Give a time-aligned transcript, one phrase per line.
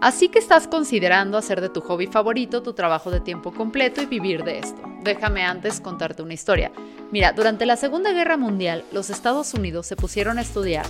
[0.00, 4.06] Así que estás considerando hacer de tu hobby favorito tu trabajo de tiempo completo y
[4.06, 4.80] vivir de esto.
[5.02, 6.70] Déjame antes contarte una historia.
[7.10, 10.86] Mira, durante la Segunda Guerra Mundial, los Estados Unidos se pusieron a estudiar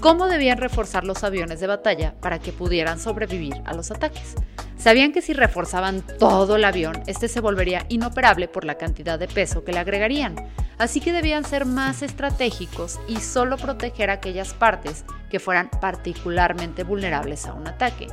[0.00, 4.34] cómo debían reforzar los aviones de batalla para que pudieran sobrevivir a los ataques.
[4.76, 9.28] Sabían que si reforzaban todo el avión, este se volvería inoperable por la cantidad de
[9.28, 10.34] peso que le agregarían.
[10.78, 17.46] Así que debían ser más estratégicos y solo proteger aquellas partes que fueran particularmente vulnerables
[17.46, 18.06] a un ataque.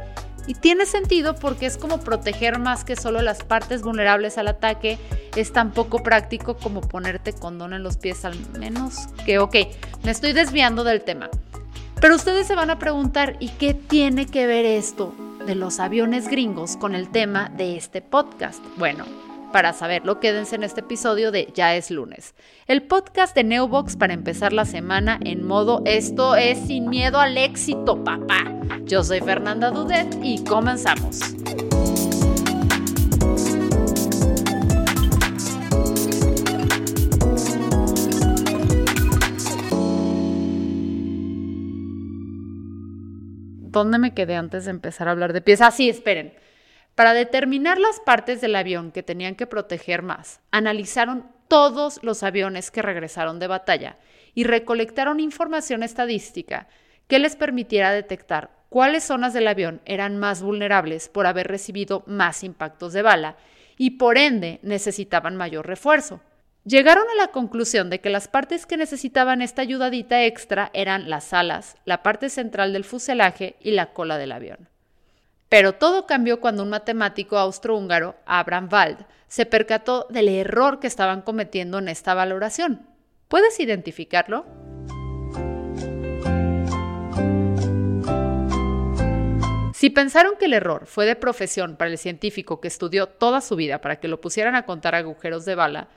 [0.48, 4.98] Y tiene sentido porque es como proteger más que solo las partes vulnerables al ataque.
[5.36, 9.56] Es tan poco práctico como ponerte condón en los pies al menos que, ok,
[10.04, 11.30] me estoy desviando del tema.
[12.00, 15.14] Pero ustedes se van a preguntar, ¿y qué tiene que ver esto
[15.46, 18.64] de los aviones gringos con el tema de este podcast?
[18.78, 19.06] Bueno,
[19.56, 22.36] para saberlo, quédense en este episodio de Ya es lunes,
[22.68, 27.38] el podcast de Neobox para empezar la semana en modo esto es sin miedo al
[27.38, 28.44] éxito, papá.
[28.84, 31.22] Yo soy Fernanda Dudet y comenzamos.
[43.62, 45.62] ¿Dónde me quedé antes de empezar a hablar de pies?
[45.62, 46.34] Ah, sí, esperen.
[46.96, 52.72] Para determinar las partes del avión que tenían que proteger más, analizaron todos los aviones
[52.72, 53.98] que regresaron de batalla
[54.34, 56.70] y recolectaron información estadística
[57.08, 62.46] que les permitiera detectar cuáles zonas del avión eran más vulnerables por haber recibido más
[62.46, 63.36] impactos de bala
[63.78, 66.22] y por ende necesitaban mayor refuerzo.
[66.64, 71.34] Llegaron a la conclusión de que las partes que necesitaban esta ayudadita extra eran las
[71.34, 74.70] alas, la parte central del fuselaje y la cola del avión.
[75.50, 81.22] Pero todo cambió cuando un matemático austrohúngaro, Abraham Wald, se percató del error que estaban
[81.22, 82.88] cometiendo en esta valoración.
[83.28, 84.46] ¿Puedes identificarlo?
[89.74, 93.56] Si pensaron que el error fue de profesión para el científico que estudió toda su
[93.56, 95.90] vida para que lo pusieran a contar agujeros de bala,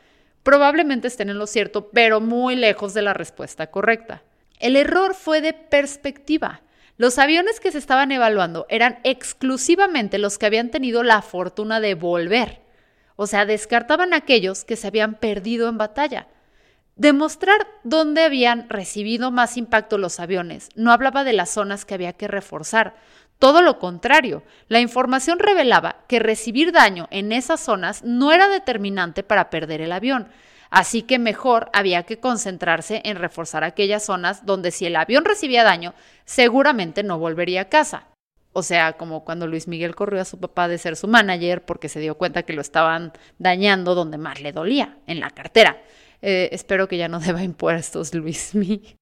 [0.42, 4.22] probablemente estén en lo cierto, pero muy lejos de la respuesta correcta.
[4.58, 6.60] El error fue de perspectiva.
[6.98, 11.94] Los aviones que se estaban evaluando eran exclusivamente los que habían tenido la fortuna de
[11.94, 12.60] volver.
[13.14, 16.26] O sea, descartaban aquellos que se habían perdido en batalla.
[16.96, 22.14] Demostrar dónde habían recibido más impacto los aviones no hablaba de las zonas que había
[22.14, 22.96] que reforzar.
[23.38, 29.22] Todo lo contrario, la información revelaba que recibir daño en esas zonas no era determinante
[29.22, 30.26] para perder el avión,
[30.70, 35.64] Así que mejor había que concentrarse en reforzar aquellas zonas donde si el avión recibía
[35.64, 38.08] daño, seguramente no volvería a casa.
[38.52, 41.88] O sea, como cuando Luis Miguel corrió a su papá de ser su manager porque
[41.88, 45.80] se dio cuenta que lo estaban dañando donde más le dolía, en la cartera.
[46.22, 48.96] Eh, espero que ya no deba impuestos, Luis Miguel.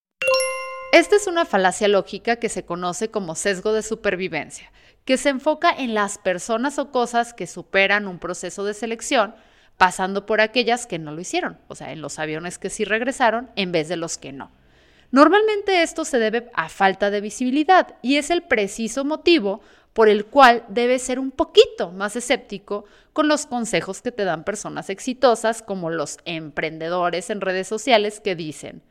[0.93, 4.71] Esta es una falacia lógica que se conoce como sesgo de supervivencia,
[5.05, 9.35] que se enfoca en las personas o cosas que superan un proceso de selección
[9.77, 13.51] pasando por aquellas que no lo hicieron, o sea, en los aviones que sí regresaron
[13.57, 14.51] en vez de los que no.
[15.11, 19.61] Normalmente esto se debe a falta de visibilidad y es el preciso motivo
[19.93, 24.45] por el cual debes ser un poquito más escéptico con los consejos que te dan
[24.45, 28.83] personas exitosas como los emprendedores en redes sociales que dicen,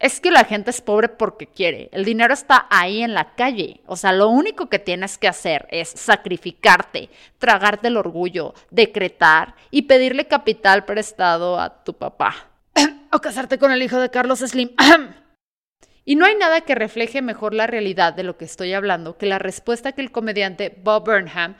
[0.00, 1.90] es que la gente es pobre porque quiere.
[1.92, 3.82] El dinero está ahí en la calle.
[3.86, 9.82] O sea, lo único que tienes que hacer es sacrificarte, tragarte el orgullo, decretar y
[9.82, 12.48] pedirle capital prestado a tu papá.
[13.12, 14.70] o casarte con el hijo de Carlos Slim.
[16.04, 19.26] y no hay nada que refleje mejor la realidad de lo que estoy hablando que
[19.26, 21.56] la respuesta que el comediante Bob Burnham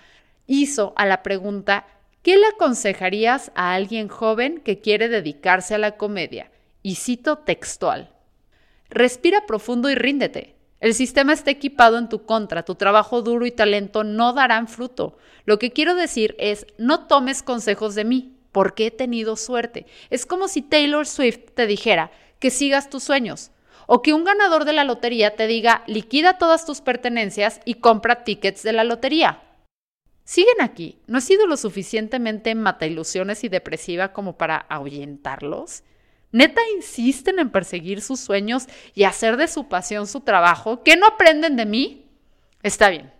[0.47, 1.87] hizo a la pregunta
[2.23, 6.51] ¿Qué le aconsejarías a alguien joven que quiere dedicarse a la comedia?
[6.83, 8.11] Y cito textual.
[8.91, 10.57] Respira profundo y ríndete.
[10.81, 15.17] El sistema está equipado en tu contra, tu trabajo duro y talento no darán fruto.
[15.45, 19.87] Lo que quiero decir es, no tomes consejos de mí, porque he tenido suerte.
[20.09, 23.51] Es como si Taylor Swift te dijera que sigas tus sueños,
[23.87, 28.25] o que un ganador de la lotería te diga, liquida todas tus pertenencias y compra
[28.25, 29.43] tickets de la lotería.
[30.25, 30.99] ¿Siguen aquí?
[31.07, 35.83] ¿No he sido lo suficientemente mata ilusiones y depresiva como para ahuyentarlos?
[36.33, 40.83] ¿Neta insisten en perseguir sus sueños y hacer de su pasión su trabajo?
[40.83, 42.07] ¿Que no aprenden de mí?
[42.63, 43.13] Está bien.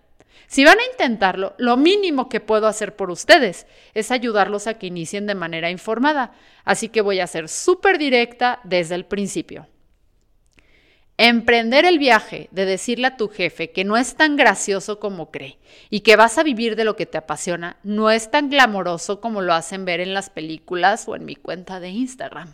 [0.47, 4.89] Si van a intentarlo, lo mínimo que puedo hacer por ustedes es ayudarlos a que
[4.89, 6.33] inicien de manera informada.
[6.65, 9.69] Así que voy a ser súper directa desde el principio.
[11.17, 15.59] Emprender el viaje de decirle a tu jefe que no es tan gracioso como cree
[15.89, 19.43] y que vas a vivir de lo que te apasiona no es tan glamoroso como
[19.43, 22.51] lo hacen ver en las películas o en mi cuenta de Instagram.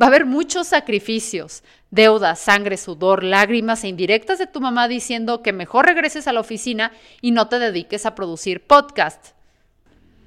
[0.00, 5.42] Va a haber muchos sacrificios, deudas, sangre, sudor, lágrimas e indirectas de tu mamá diciendo
[5.42, 9.34] que mejor regreses a la oficina y no te dediques a producir podcast.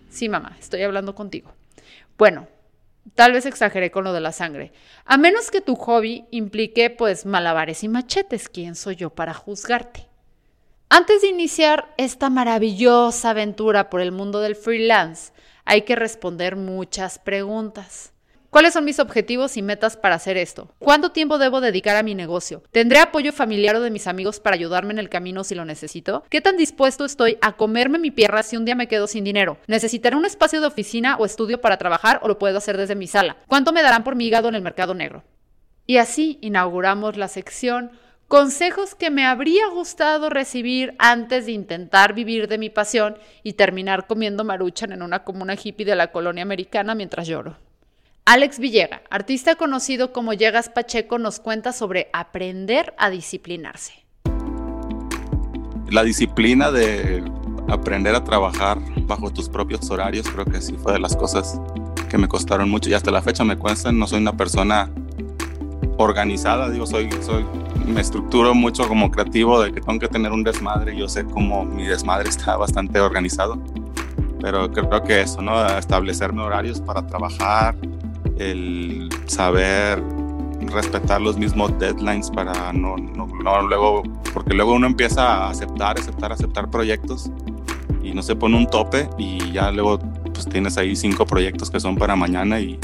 [0.10, 1.54] Sí, mamá, estoy hablando contigo.
[2.18, 2.48] Bueno,
[3.16, 4.72] tal vez exageré con lo de la sangre.
[5.04, 10.08] A menos que tu hobby implique pues malabares y machetes, ¿quién soy yo para juzgarte?
[10.88, 15.34] Antes de iniciar esta maravillosa aventura por el mundo del freelance,
[15.66, 18.14] hay que responder muchas preguntas.
[18.56, 20.72] ¿Cuáles son mis objetivos y metas para hacer esto?
[20.80, 22.64] ¿Cuánto tiempo debo dedicar a mi negocio?
[22.72, 26.24] ¿Tendré apoyo familiar o de mis amigos para ayudarme en el camino si lo necesito?
[26.30, 29.58] ¿Qué tan dispuesto estoy a comerme mi pierna si un día me quedo sin dinero?
[29.68, 33.08] ¿Necesitaré un espacio de oficina o estudio para trabajar o lo puedo hacer desde mi
[33.08, 33.36] sala?
[33.46, 35.26] ¿Cuánto me darán por mi hígado en el mercado negro?
[35.86, 37.92] Y así inauguramos la sección
[38.30, 44.08] Consejos que me habría gustado recibir antes de intentar vivir de mi pasión y terminar
[44.08, 47.58] comiendo maruchan en una comuna hippie de la colonia americana mientras lloro.
[48.28, 54.04] Alex Villega, artista conocido como Llegas Pacheco, nos cuenta sobre aprender a disciplinarse.
[55.92, 57.24] La disciplina de
[57.68, 61.62] aprender a trabajar bajo tus propios horarios creo que sí fue de las cosas
[62.10, 64.00] que me costaron mucho y hasta la fecha me cuestan.
[64.00, 64.90] No soy una persona
[66.00, 67.46] organizada, digo, soy, soy,
[67.86, 70.98] me estructuro mucho como creativo de que tengo que tener un desmadre.
[70.98, 73.62] Yo sé cómo mi desmadre está bastante organizado,
[74.42, 75.64] pero creo que eso, ¿no?
[75.78, 77.76] Establecerme horarios para trabajar,
[78.38, 80.02] el saber
[80.74, 83.28] respetar los mismos deadlines para no, no,
[83.64, 84.04] luego,
[84.34, 87.30] porque luego uno empieza a aceptar, aceptar, aceptar proyectos
[88.04, 90.00] y no se pone un tope y ya luego
[90.34, 92.80] pues tienes ahí cinco proyectos que son para mañana y,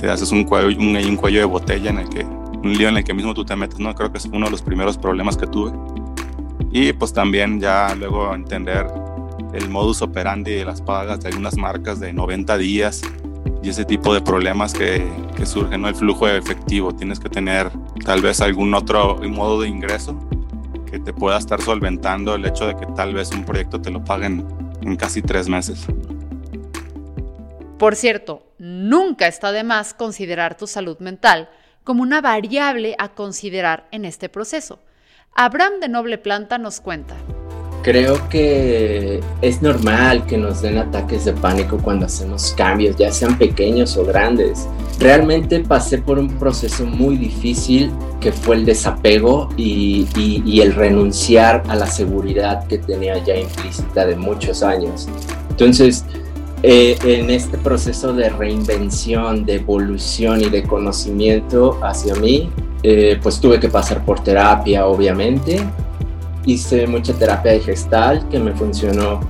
[0.00, 2.96] te haces un cuello, un, un, cuello de botella en el que, un lío en
[2.98, 3.94] el que mismo tú te metes, ¿no?
[3.94, 5.72] Creo que es uno de los primeros problemas que tuve.
[6.72, 8.86] Y pues también ya luego entender
[9.54, 13.02] el modus operandi de las pagas de algunas marcas de 90 días,
[13.64, 15.88] y ese tipo de problemas que, que surgen, ¿no?
[15.88, 17.70] El flujo de efectivo, tienes que tener
[18.04, 20.18] tal vez algún otro modo de ingreso
[20.90, 24.04] que te pueda estar solventando el hecho de que tal vez un proyecto te lo
[24.04, 24.46] paguen
[24.82, 25.86] en casi tres meses.
[27.78, 31.48] Por cierto, nunca está de más considerar tu salud mental
[31.84, 34.78] como una variable a considerar en este proceso.
[35.34, 37.16] Abraham de Noble Planta nos cuenta.
[37.84, 43.36] Creo que es normal que nos den ataques de pánico cuando hacemos cambios, ya sean
[43.36, 44.66] pequeños o grandes.
[44.98, 47.92] Realmente pasé por un proceso muy difícil
[48.22, 50.08] que fue el desapego y,
[50.62, 55.06] el renunciar a la seguridad que tenía ya implícita de muchos años.
[55.50, 56.06] Entonces,
[56.62, 62.48] eh, en este proceso de reinvención, de evolución y de conocimiento hacia mí,
[62.82, 65.60] eh, pues tuve que pasar por terapia, obviamente,
[66.46, 69.20] hice mucha terapia de gestal que me funcionó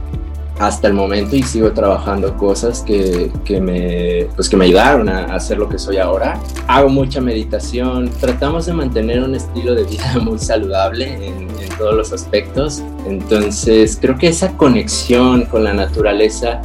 [0.59, 5.35] hasta el momento y sigo trabajando cosas que, que, me, pues que me ayudaron a
[5.35, 6.39] hacer lo que soy ahora.
[6.69, 11.95] Hago mucha meditación, tratamos de mantener un estilo de vida muy saludable en, en todos
[11.95, 16.63] los aspectos, entonces creo que esa conexión con la naturaleza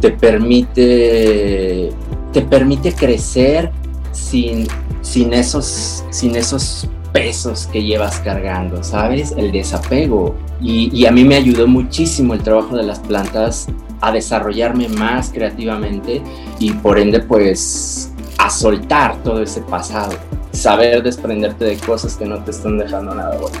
[0.00, 1.90] te permite,
[2.32, 3.70] te permite crecer
[4.12, 4.66] sin,
[5.00, 9.30] sin, esos, sin esos pesos que llevas cargando, ¿sabes?
[9.36, 10.34] El desapego.
[10.60, 13.68] Y, a mí me ayudó muchísimo el trabajo de las plantas
[14.00, 16.20] a desarrollarme más creativamente
[16.58, 20.12] y por ende pues a soltar todo ese pasado,
[20.50, 23.58] saber desprenderte de cosas que no te están dejando nada bueno.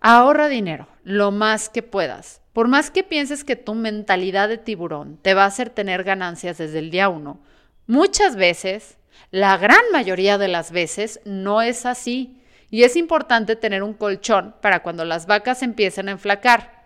[0.00, 2.40] Ahorra dinero, lo más que puedas.
[2.52, 6.58] Por más que pienses que tu mentalidad de tiburón te va a hacer tener ganancias
[6.58, 7.40] desde el día uno,
[7.88, 8.96] muchas veces
[9.30, 12.40] la gran mayoría de las veces no es así
[12.70, 16.84] y es importante tener un colchón para cuando las vacas empiecen a enflacar.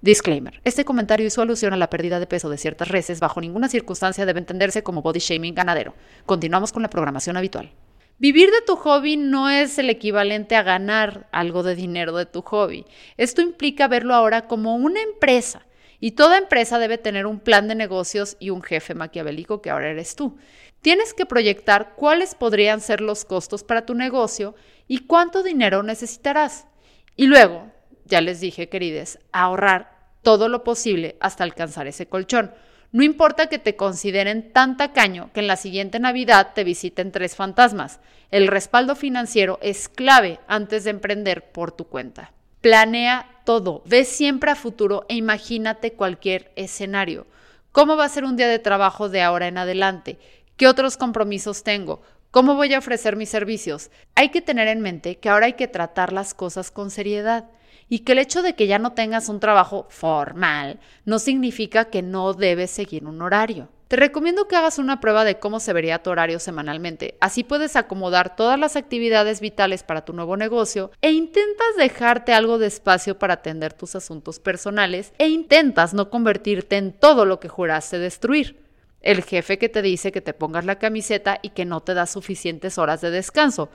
[0.00, 0.60] Disclaimer.
[0.64, 3.18] Este comentario hizo alusión a la pérdida de peso de ciertas reses.
[3.18, 5.94] Bajo ninguna circunstancia debe entenderse como body shaming ganadero.
[6.26, 7.72] Continuamos con la programación habitual.
[8.18, 12.40] Vivir de tu hobby no es el equivalente a ganar algo de dinero de tu
[12.42, 12.86] hobby.
[13.16, 15.66] Esto implica verlo ahora como una empresa.
[15.98, 19.90] Y toda empresa debe tener un plan de negocios y un jefe maquiavélico que ahora
[19.90, 20.36] eres tú.
[20.86, 24.54] Tienes que proyectar cuáles podrían ser los costos para tu negocio
[24.86, 26.68] y cuánto dinero necesitarás.
[27.16, 27.72] Y luego,
[28.04, 32.52] ya les dije, querides, ahorrar todo lo posible hasta alcanzar ese colchón.
[32.92, 37.34] No importa que te consideren tan tacaño que en la siguiente Navidad te visiten tres
[37.34, 37.98] fantasmas.
[38.30, 42.30] El respaldo financiero es clave antes de emprender por tu cuenta.
[42.60, 47.26] Planea todo, ve siempre a futuro e imagínate cualquier escenario.
[47.72, 50.18] ¿Cómo va a ser un día de trabajo de ahora en adelante?
[50.56, 52.00] ¿Qué otros compromisos tengo?
[52.30, 53.90] ¿Cómo voy a ofrecer mis servicios?
[54.14, 57.44] Hay que tener en mente que ahora hay que tratar las cosas con seriedad
[57.90, 62.00] y que el hecho de que ya no tengas un trabajo formal no significa que
[62.00, 63.68] no debes seguir un horario.
[63.88, 67.18] Te recomiendo que hagas una prueba de cómo se vería tu horario semanalmente.
[67.20, 72.58] Así puedes acomodar todas las actividades vitales para tu nuevo negocio e intentas dejarte algo
[72.58, 77.50] de espacio para atender tus asuntos personales e intentas no convertirte en todo lo que
[77.50, 78.65] juraste destruir.
[79.06, 82.06] El jefe que te dice que te pongas la camiseta y que no te da
[82.06, 83.68] suficientes horas de descanso.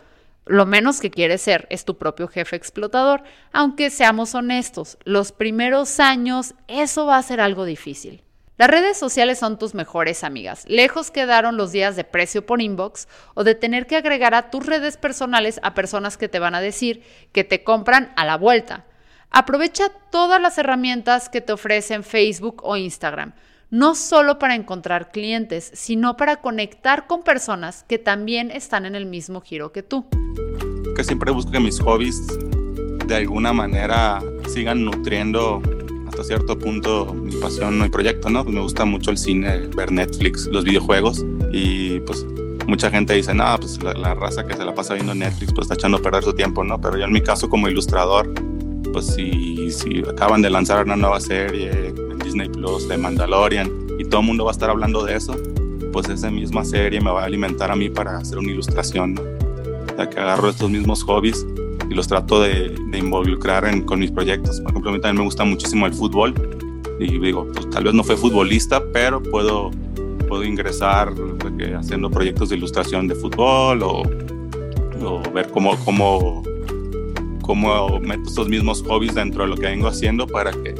[0.45, 3.23] Lo menos que quieres ser es tu propio jefe explotador,
[3.53, 8.25] aunque seamos honestos, los primeros años eso va a ser algo difícil.
[8.57, 10.65] Las redes sociales son tus mejores amigas.
[10.67, 14.65] Lejos quedaron los días de precio por inbox o de tener que agregar a tus
[14.65, 18.83] redes personales a personas que te van a decir que te compran a la vuelta.
[19.29, 23.33] Aprovecha todas las herramientas que te ofrecen Facebook o Instagram,
[23.71, 29.05] no solo para encontrar clientes, sino para conectar con personas que también están en el
[29.05, 30.05] mismo giro que tú.
[30.95, 32.21] Que siempre busco que mis hobbies
[33.07, 35.61] de alguna manera sigan nutriendo
[36.07, 38.43] hasta cierto punto mi pasión, mi proyecto, ¿no?
[38.43, 42.25] Me gusta mucho el cine, ver Netflix, los videojuegos y pues
[42.67, 45.75] mucha gente dice, no, pues la, raza que se la pasa viendo Netflix pues está
[45.75, 46.79] echando a perder su tiempo, ¿no?
[46.81, 48.33] Pero yo en mi caso como ilustrador,
[48.91, 53.69] pues si, si acaban de lanzar una nueva serie en Disney Plus de Mandalorian
[53.99, 55.35] y todo el mundo va a estar hablando de eso,
[55.91, 59.21] pues esa misma serie me va a alimentar a mí para hacer una ilustración, ¿no?
[59.21, 61.45] O sea, que agarro estos mismos hobbies
[61.89, 64.61] y los trato de, involucrar en, con mis proyectos.
[64.61, 66.33] Por ejemplo, a mí también me gusta muchísimo el fútbol
[66.99, 69.71] y digo, pues tal vez no fue futbolista, pero puedo,
[70.27, 71.13] puedo ingresar
[71.77, 74.03] haciendo proyectos de ilustración de fútbol o,
[75.03, 76.43] o ver cómo, cómo,
[77.41, 80.73] cómo meto estos mismos hobbies dentro de lo que vengo haciendo para que,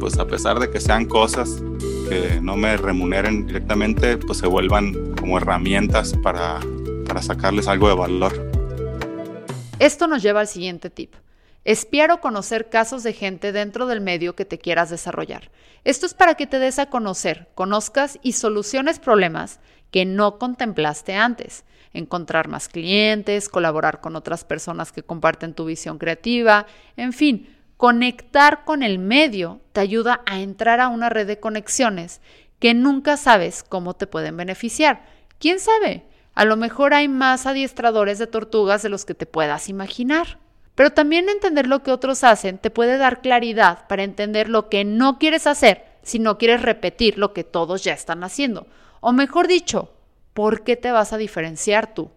[0.00, 1.62] pues a pesar de que sean cosas
[2.08, 6.60] que no me remuneren directamente, pues se vuelvan como herramientas para,
[7.06, 8.50] para sacarles algo de valor.
[9.78, 11.14] Esto nos lleva al siguiente tip.
[11.64, 15.50] Espiar o conocer casos de gente dentro del medio que te quieras desarrollar.
[15.84, 19.60] Esto es para que te des a conocer, conozcas y soluciones problemas
[19.92, 21.64] que no contemplaste antes.
[21.92, 28.64] Encontrar más clientes, colaborar con otras personas que comparten tu visión creativa, en fin, conectar
[28.64, 32.20] con el medio te ayuda a entrar a una red de conexiones
[32.58, 35.04] que nunca sabes cómo te pueden beneficiar.
[35.38, 36.04] ¿Quién sabe?
[36.34, 40.38] A lo mejor hay más adiestradores de tortugas de los que te puedas imaginar.
[40.74, 44.84] Pero también entender lo que otros hacen te puede dar claridad para entender lo que
[44.84, 48.66] no quieres hacer si no quieres repetir lo que todos ya están haciendo.
[49.02, 49.90] O mejor dicho,
[50.32, 52.10] ¿por qué te vas a diferenciar tú?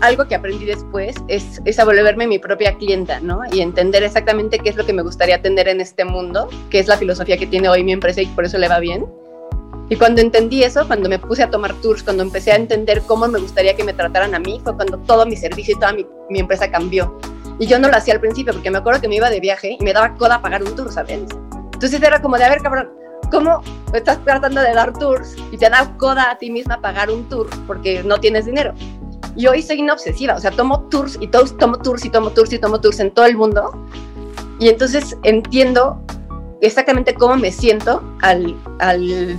[0.00, 3.42] Algo que aprendí después es, es a volverme mi propia clienta, ¿no?
[3.52, 6.88] Y entender exactamente qué es lo que me gustaría atender en este mundo, qué es
[6.88, 9.06] la filosofía que tiene hoy mi empresa y por eso le va bien
[9.90, 13.28] y cuando entendí eso, cuando me puse a tomar tours, cuando empecé a entender cómo
[13.28, 16.06] me gustaría que me trataran a mí, fue cuando todo mi servicio y toda mi,
[16.30, 17.18] mi empresa cambió.
[17.58, 19.76] Y yo no lo hacía al principio, porque me acuerdo que me iba de viaje
[19.78, 21.20] y me daba coda pagar un tour, ¿sabes?
[21.74, 22.88] Entonces era como de, a ver, cabrón,
[23.30, 23.62] ¿cómo
[23.92, 27.48] estás tratando de dar tours y te da coda a ti misma pagar un tour
[27.66, 28.74] porque no tienes dinero?
[29.36, 32.52] Y hoy soy una obsesiva, o sea, tomo tours y tomo tours y tomo tours
[32.52, 33.72] y tomo tours en todo el mundo.
[34.60, 36.00] Y entonces entiendo
[36.60, 39.36] exactamente cómo me siento al, al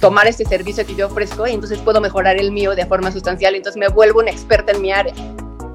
[0.00, 3.54] tomar este servicio que yo ofrezco y entonces puedo mejorar el mío de forma sustancial.
[3.54, 5.14] Entonces me vuelvo una experta en mi área,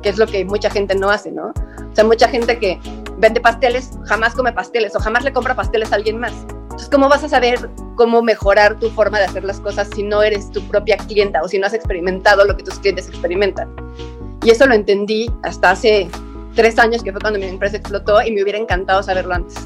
[0.02, 1.48] que es lo que mucha gente no hace, ¿no?
[1.48, 2.80] O sea, mucha gente que
[3.18, 6.34] vende pasteles jamás come pasteles o jamás le compra pasteles a alguien más.
[6.88, 10.24] Entonces, ¿cómo vas a saber cómo mejorar tu forma de hacer las cosas si no
[10.24, 13.76] eres tu propia clienta o si no has experimentado lo que tus clientes experimentan?
[14.42, 16.08] Y eso lo entendí hasta hace
[16.56, 19.58] tres años, que fue cuando mi empresa explotó y me hubiera encantado saberlo antes.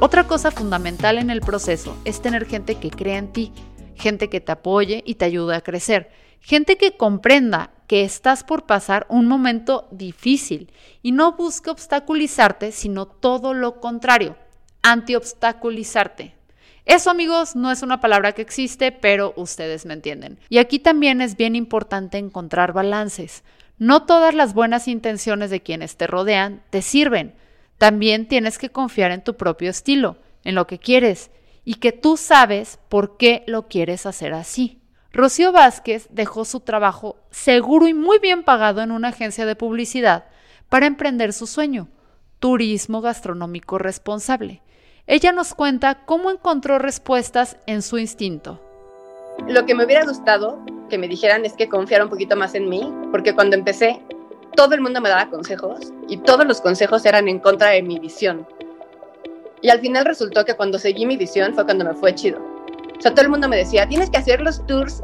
[0.00, 3.52] Otra cosa fundamental en el proceso es tener gente que crea en ti,
[3.94, 8.64] gente que te apoye y te ayude a crecer, gente que comprenda que estás por
[8.64, 14.34] pasar un momento difícil y no busque obstaculizarte, sino todo lo contrario,
[14.86, 16.36] anti-obstaculizarte.
[16.84, 20.38] Eso amigos no es una palabra que existe, pero ustedes me entienden.
[20.48, 23.42] Y aquí también es bien importante encontrar balances.
[23.78, 27.34] No todas las buenas intenciones de quienes te rodean te sirven.
[27.78, 31.32] También tienes que confiar en tu propio estilo, en lo que quieres
[31.64, 34.80] y que tú sabes por qué lo quieres hacer así.
[35.12, 40.26] Rocío Vázquez dejó su trabajo seguro y muy bien pagado en una agencia de publicidad
[40.68, 41.88] para emprender su sueño,
[42.38, 44.62] turismo gastronómico responsable.
[45.08, 48.60] Ella nos cuenta cómo encontró respuestas en su instinto.
[49.46, 50.58] Lo que me hubiera gustado
[50.90, 54.02] que me dijeran es que confiara un poquito más en mí, porque cuando empecé
[54.56, 58.00] todo el mundo me daba consejos y todos los consejos eran en contra de mi
[58.00, 58.48] visión.
[59.62, 62.40] Y al final resultó que cuando seguí mi visión fue cuando me fue chido.
[62.98, 65.02] O sea, todo el mundo me decía, tienes que hacer los tours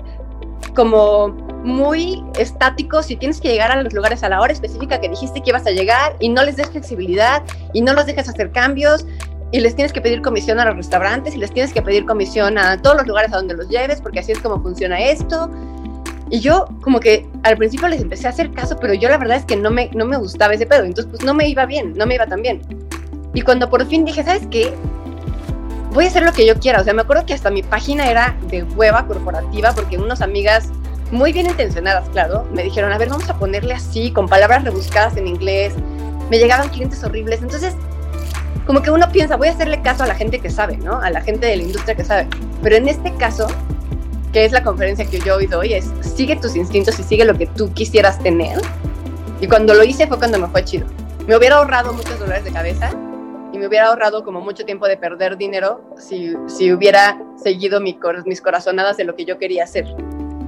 [0.74, 1.28] como
[1.62, 5.42] muy estáticos y tienes que llegar a los lugares a la hora específica que dijiste
[5.42, 7.42] que ibas a llegar y no les des flexibilidad
[7.72, 9.06] y no los dejes hacer cambios.
[9.52, 12.56] Y les tienes que pedir comisión a los restaurantes y les tienes que pedir comisión
[12.56, 15.50] a todos los lugares a donde los lleves porque así es como funciona esto.
[16.30, 19.36] Y yo como que al principio les empecé a hacer caso, pero yo la verdad
[19.36, 21.92] es que no me, no me gustaba ese pedo, entonces pues no me iba bien,
[21.94, 22.62] no me iba tan bien.
[23.34, 24.72] Y cuando por fin dije, ¿sabes qué?
[25.92, 26.80] Voy a hacer lo que yo quiera.
[26.80, 30.70] O sea, me acuerdo que hasta mi página era de hueva corporativa porque unas amigas
[31.10, 35.18] muy bien intencionadas, claro, me dijeron, a ver, vamos a ponerle así, con palabras rebuscadas
[35.18, 35.74] en inglés.
[36.30, 37.42] Me llegaban clientes horribles.
[37.42, 37.76] Entonces
[38.66, 41.00] como que uno piensa, voy a hacerle caso a la gente que sabe, ¿no?
[41.00, 42.28] A la gente de la industria que sabe.
[42.62, 43.46] Pero en este caso,
[44.32, 47.36] que es la conferencia que yo hoy doy, es sigue tus instintos y sigue lo
[47.36, 48.60] que tú quisieras tener.
[49.40, 50.86] Y cuando lo hice fue cuando me fue chido.
[51.26, 52.90] Me hubiera ahorrado muchos dolores de cabeza
[53.52, 57.98] y me hubiera ahorrado como mucho tiempo de perder dinero si, si hubiera seguido mi
[58.24, 59.86] mis corazonadas de lo que yo quería hacer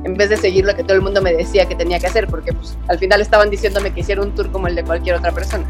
[0.04, 2.26] en vez de seguir lo que todo el mundo me decía que tenía que hacer,
[2.28, 5.32] porque pues, al final estaban diciéndome que hiciera un tour como el de cualquier otra
[5.32, 5.64] persona.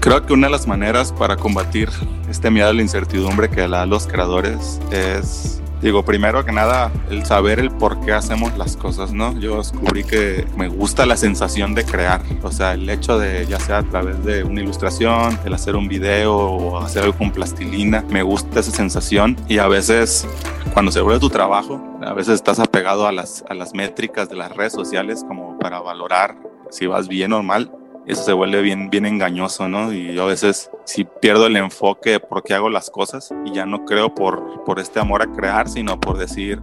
[0.00, 1.90] Creo que una de las maneras para combatir
[2.30, 7.26] este miedo a la incertidumbre que da los creadores es, digo, primero que nada, el
[7.26, 9.38] saber el por qué hacemos las cosas, ¿no?
[9.38, 13.60] Yo descubrí que me gusta la sensación de crear, o sea, el hecho de, ya
[13.60, 18.02] sea a través de una ilustración, el hacer un video o hacer algo con plastilina,
[18.08, 20.26] me gusta esa sensación y a veces
[20.72, 24.36] cuando se vuelve tu trabajo, a veces estás apegado a las, a las métricas de
[24.36, 26.38] las redes sociales como para valorar
[26.70, 27.70] si vas bien o mal
[28.06, 29.92] eso se vuelve bien, bien engañoso, ¿no?
[29.92, 33.52] Y yo a veces sí pierdo el enfoque de por qué hago las cosas y
[33.52, 36.60] ya no creo por, por este amor a crear, sino por decir,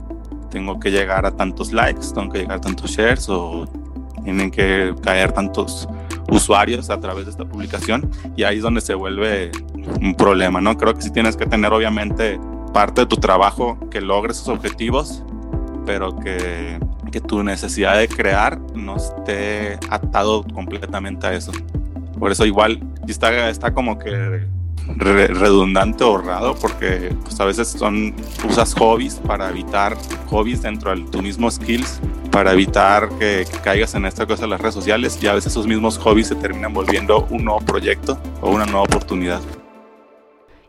[0.50, 3.66] tengo que llegar a tantos likes, tengo que llegar a tantos shares o
[4.24, 5.88] tienen que caer tantos
[6.30, 9.52] usuarios a través de esta publicación y ahí es donde se vuelve
[10.02, 10.76] un problema, ¿no?
[10.78, 12.40] Creo que sí tienes que tener obviamente
[12.74, 15.24] parte de tu trabajo que logre esos objetivos,
[15.86, 16.78] pero que
[17.12, 21.52] que tu necesidad de crear no esté atado completamente a eso.
[22.20, 24.46] Por eso igual está, está como que
[24.96, 28.16] redundante o raro porque pues a veces son
[28.48, 29.98] usas hobbies para evitar
[30.28, 32.00] hobbies dentro de tu mismo skills
[32.32, 35.52] para evitar que, que, caigas en esta cosa de las redes sociales y a veces
[35.52, 39.42] esos mismos hobbies se terminan volviendo un nuevo proyecto o una nueva oportunidad.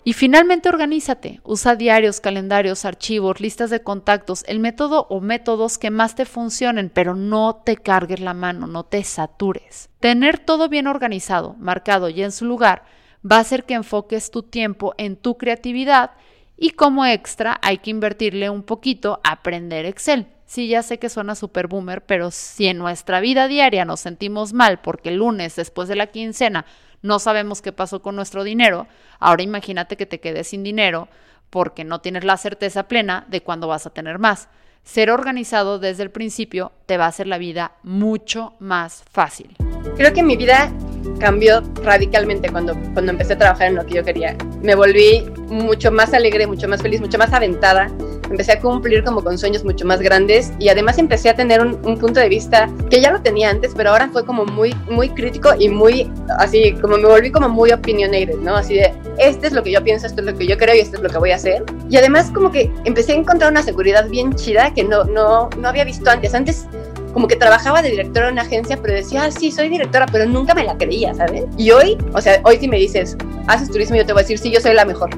[0.08, 5.90] Y finalmente organízate, usa diarios, calendarios, archivos, listas de contactos, el método o métodos que
[5.90, 9.90] más te funcionen, pero no te cargues la mano, no te satures.
[10.00, 12.84] Tener todo bien organizado, marcado y en su lugar
[13.22, 16.12] va a hacer que enfoques tu tiempo en tu creatividad
[16.56, 20.28] y como extra hay que invertirle un poquito a aprender Excel.
[20.46, 24.54] Sí, ya sé que suena super boomer, pero si en nuestra vida diaria nos sentimos
[24.54, 26.64] mal porque el lunes después de la quincena
[27.02, 28.86] no sabemos qué pasó con nuestro dinero,
[29.18, 31.08] ahora imagínate que te quedes sin dinero
[31.50, 34.48] porque no tienes la certeza plena de cuándo vas a tener más.
[34.82, 39.54] Ser organizado desde el principio te va a hacer la vida mucho más fácil.
[39.96, 40.72] Creo que mi vida
[41.18, 44.36] cambió radicalmente cuando, cuando empecé a trabajar en lo que yo quería.
[44.62, 47.90] Me volví mucho más alegre, mucho más feliz, mucho más aventada.
[48.30, 51.78] Empecé a cumplir como con sueños mucho más grandes y además empecé a tener un,
[51.98, 55.50] punto de vista que ya lo tenía antes, pero ahora fue como muy, muy crítico
[55.58, 58.56] y muy así, como me volví como muy opinionated, ¿no?
[58.56, 60.80] Así de, este es lo que yo pienso, esto es lo que yo creo y
[60.80, 61.64] esto es lo que voy a hacer.
[61.90, 65.68] Y además como que empecé a encontrar una seguridad bien chida que no, no, no
[65.68, 66.34] había visto antes.
[66.34, 66.66] Antes
[67.12, 70.26] como que trabajaba de directora en una agencia, pero decía, ah, sí, soy directora, pero
[70.26, 71.46] nunca me la creía, ¿sabes?
[71.56, 74.38] Y hoy, o sea, hoy si me dices, haces turismo, yo te voy a decir,
[74.38, 75.10] sí, yo soy la mejor.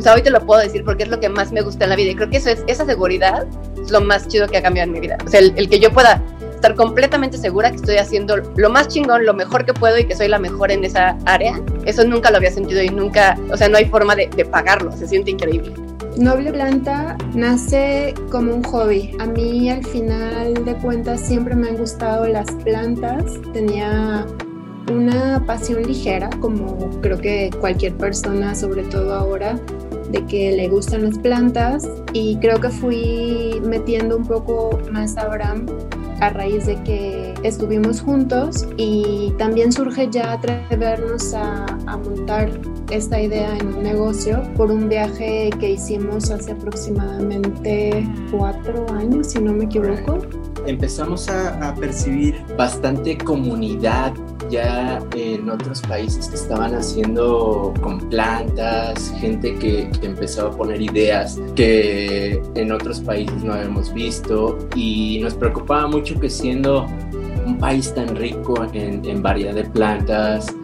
[0.00, 1.90] O sea, hoy te lo puedo decir porque es lo que más me gusta en
[1.90, 2.12] la vida.
[2.12, 3.46] Y creo que eso es, esa seguridad
[3.82, 5.18] es lo más chido que ha cambiado en mi vida.
[5.26, 6.22] O sea, el, que yo pueda
[6.54, 10.16] estar completamente segura que estoy haciendo lo más chingón, lo mejor que puedo y que
[10.16, 13.68] soy la mejor en esa área, eso nunca lo había sentido y nunca, o sea,
[13.68, 15.74] no hay forma de, de pagarlo, se siente increíble.
[16.16, 19.14] Noble Planta nace como un hobby.
[19.20, 23.38] A mí al final de cuentas siempre me han gustado las plantas.
[23.52, 24.26] Tenía
[24.90, 29.58] una pasión ligera, como creo que cualquier persona, sobre todo ahora,
[30.10, 31.88] de que le gustan las plantas.
[32.12, 35.66] Y creo que fui metiendo un poco más a Abraham
[36.20, 42.50] a raíz de que estuvimos juntos y también surge ya atrevernos a, a montar
[42.90, 49.40] esta idea en un negocio por un viaje que hicimos hace aproximadamente cuatro años, si
[49.40, 50.18] no me equivoco.
[50.66, 54.12] Empezamos a, percibir bastante comunidad
[54.50, 60.80] ya en otros países que estaban haciendo con plantas, gente que, que, empezó a poner
[60.82, 66.86] ideas que en otros países no habíamos visto y nos preocupaba mucho que siendo
[67.46, 70.54] un país tan rico en, en variedad de plantas,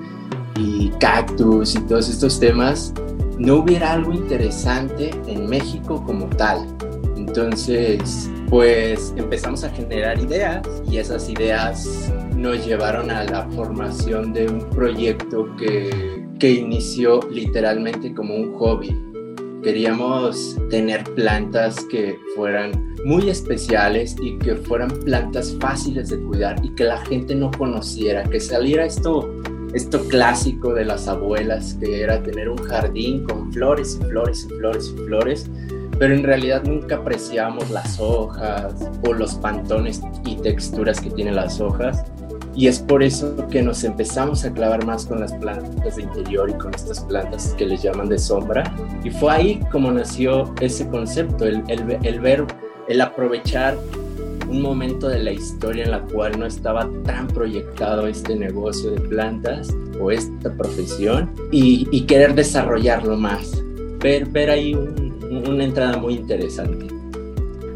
[0.59, 2.93] y cactus y todos estos temas,
[3.39, 6.67] no hubiera algo interesante en México como tal.
[7.17, 14.49] Entonces, pues empezamos a generar ideas y esas ideas nos llevaron a la formación de
[14.49, 18.97] un proyecto que, que inició literalmente como un hobby.
[19.63, 26.73] Queríamos tener plantas que fueran muy especiales y que fueran plantas fáciles de cuidar y
[26.77, 29.29] que la gente no conociera, que saliera esto,
[29.75, 34.55] esto clásico de las abuelas, que era tener un jardín con flores y flores y
[34.55, 35.51] flores y flores,
[35.99, 38.75] pero en realidad nunca apreciamos las hojas
[39.07, 42.05] o los pantones y texturas que tienen las hojas
[42.57, 46.49] y es por eso que nos empezamos a clavar más con las plantas de interior
[46.49, 48.75] y con estas plantas que les llaman de sombra.
[49.05, 52.47] Y fue ahí como nació ese concepto, el, el, ver,
[52.89, 53.77] el aprovechar
[54.49, 59.01] un momento de la historia en la cual no estaba tan proyectado este negocio de
[59.03, 59.69] plantas
[60.01, 63.63] o esta profesión y, y querer desarrollarlo más.
[63.99, 64.75] Ver, ver ahí
[65.45, 66.87] una entrada muy interesante.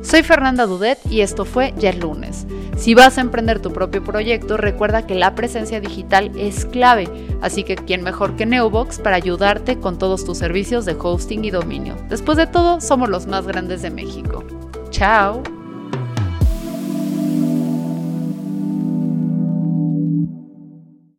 [0.02, 2.46] Soy Fernanda Dudet y esto fue Ya lunes.
[2.76, 7.08] Si vas a emprender tu propio proyecto, recuerda que la presencia digital es clave,
[7.42, 11.50] así que quién mejor que Neobox para ayudarte con todos tus servicios de hosting y
[11.50, 11.96] dominio.
[12.08, 14.42] Después de todo, somos los más grandes de México.
[14.90, 15.42] Chao.